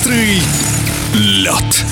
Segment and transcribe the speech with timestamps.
[0.00, 0.40] Быстрый
[1.12, 1.84] лед.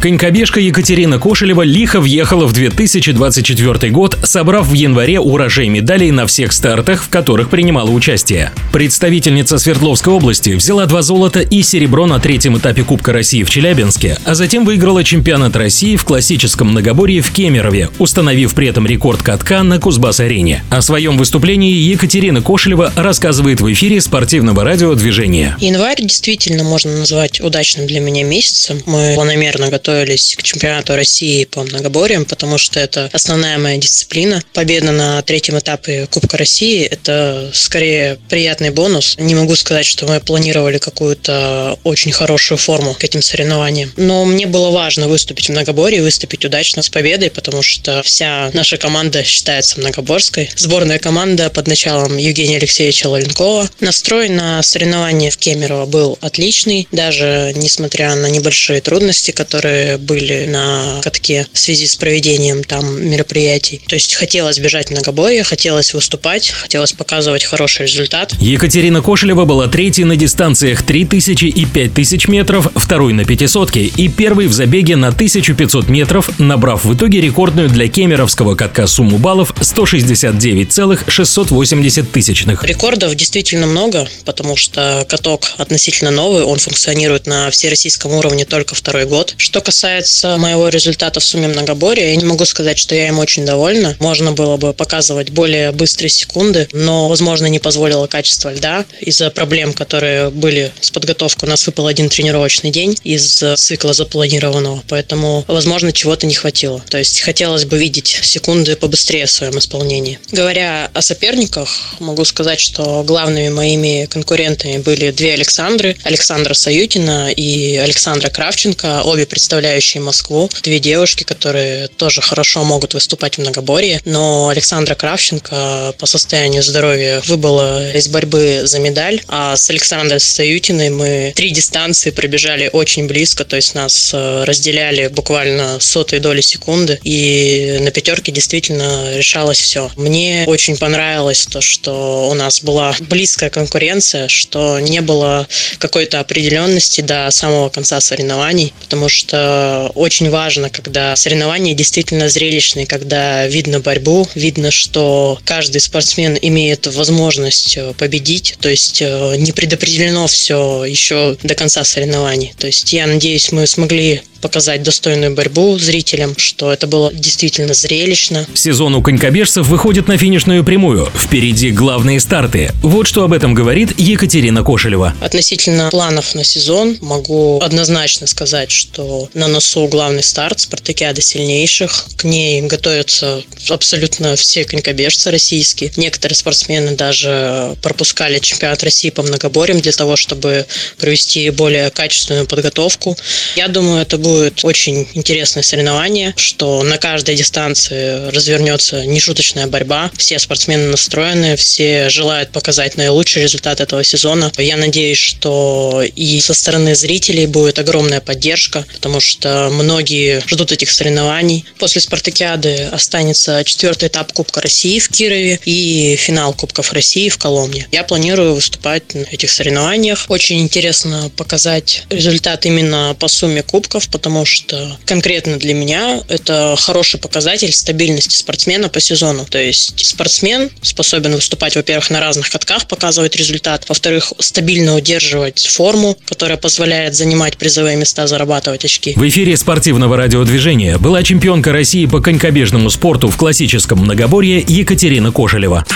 [0.00, 6.54] Конькобежка Екатерина Кошелева лихо въехала в 2024 год, собрав в январе урожай медалей на всех
[6.54, 8.50] стартах, в которых принимала участие.
[8.72, 14.16] Представительница Свердловской области взяла два золота и серебро на третьем этапе Кубка России в Челябинске,
[14.24, 19.62] а затем выиграла чемпионат России в классическом многоборье в Кемерове, установив при этом рекорд катка
[19.62, 20.64] на Кузбасс-арене.
[20.70, 25.56] О своем выступлении Екатерина Кошелева рассказывает в эфире спортивного радио «Движение».
[25.60, 28.80] Январь действительно можно назвать удачным для меня месяцем.
[28.86, 34.40] Мы планомерно готовы готовились к чемпионату России по многоборьям, потому что это основная моя дисциплина.
[34.54, 39.16] Победа на третьем этапе Кубка России– это скорее приятный бонус.
[39.18, 43.92] Не могу сказать, что мы планировали какую-то очень хорошую форму к этим соревнованиям.
[43.96, 48.76] Но мне было важно выступить в многоборье, выступить удачно с победой, потому что вся наша
[48.76, 50.50] команда считается многоборской.
[50.54, 53.68] Сборная команда под началом Евгения Алексеевича Лоленкова.
[53.80, 61.00] Настрой на соревнования в Кемерово был отличный, даже несмотря на небольшие трудности, которые были на
[61.02, 63.80] катке в связи с проведением там мероприятий.
[63.86, 68.32] То есть хотелось бежать многоборье, хотелось выступать, хотелось показывать хороший результат.
[68.40, 74.46] Екатерина Кошелева была третьей на дистанциях 3000 и 5000 метров, второй на пятисотке и первой
[74.46, 82.12] в забеге на 1500 метров, набрав в итоге рекордную для кемеровского катка сумму баллов 169,680
[82.12, 82.64] тысячных.
[82.64, 89.06] Рекордов действительно много, потому что каток относительно новый, он функционирует на всероссийском уровне только второй
[89.06, 89.34] год.
[89.36, 93.46] Что касается моего результата в сумме многоборья, я не могу сказать, что я им очень
[93.46, 93.94] довольна.
[94.00, 99.72] Можно было бы показывать более быстрые секунды, но, возможно, не позволило качество льда из-за проблем,
[99.72, 101.46] которые были с подготовкой.
[101.46, 106.82] У нас выпал один тренировочный день из цикла запланированного, поэтому, возможно, чего-то не хватило.
[106.88, 110.18] То есть хотелось бы видеть секунды побыстрее в своем исполнении.
[110.32, 111.68] Говоря о соперниках,
[112.00, 115.96] могу сказать, что главными моими конкурентами были две Александры.
[116.02, 120.48] Александра Саютина и Александра Кравченко, обе представители представляющие Москву.
[120.62, 124.00] Две девушки, которые тоже хорошо могут выступать в многоборье.
[124.06, 129.20] Но Александра Кравченко по состоянию здоровья выбыла из борьбы за медаль.
[129.28, 133.44] А с Александрой Саютиной мы три дистанции пробежали очень близко.
[133.44, 136.98] То есть нас э, разделяли буквально сотые доли секунды.
[137.04, 139.90] И на пятерке действительно решалось все.
[139.96, 145.46] Мне очень понравилось то, что у нас была близкая конкуренция, что не было
[145.78, 149.49] какой-то определенности до самого конца соревнований, потому что
[149.94, 157.76] очень важно, когда соревнования действительно зрелищные, когда видно борьбу, видно, что каждый спортсмен имеет возможность
[157.76, 162.54] э, победить, то есть э, не предопределено все еще до конца соревнований.
[162.58, 168.46] То есть я надеюсь, мы смогли показать достойную борьбу зрителям, что это было действительно зрелищно.
[168.54, 171.10] Сезон у конькобежцев выходит на финишную прямую.
[171.14, 172.72] Впереди главные старты.
[172.82, 175.14] Вот что об этом говорит Екатерина Кошелева.
[175.20, 182.06] Относительно планов на сезон могу однозначно сказать, что на носу главный старт спартакиады сильнейших.
[182.16, 185.92] К ней готовятся абсолютно все конькобежцы российские.
[185.96, 190.66] Некоторые спортсмены даже пропускали чемпионат России по многоборьям для того, чтобы
[190.98, 193.16] провести более качественную подготовку.
[193.56, 200.10] Я думаю, это будет будет очень интересное соревнование, что на каждой дистанции развернется нешуточная борьба.
[200.16, 204.52] Все спортсмены настроены, все желают показать наилучший результат этого сезона.
[204.58, 210.92] Я надеюсь, что и со стороны зрителей будет огромная поддержка, потому что многие ждут этих
[210.92, 211.64] соревнований.
[211.78, 217.88] После спартакиады останется четвертый этап Кубка России в Кирове и финал Кубков России в Коломне.
[217.90, 220.26] Я планирую выступать на этих соревнованиях.
[220.28, 227.18] Очень интересно показать результат именно по сумме кубков, потому что конкретно для меня это хороший
[227.18, 229.46] показатель стабильности спортсмена по сезону.
[229.48, 236.18] То есть спортсмен способен выступать, во-первых, на разных катках, показывать результат, во-вторых, стабильно удерживать форму,
[236.26, 239.14] которая позволяет занимать призовые места, зарабатывать очки.
[239.16, 245.86] В эфире спортивного радиодвижения была чемпионка России по конькобежному спорту в классическом многоборье Екатерина Кошелева.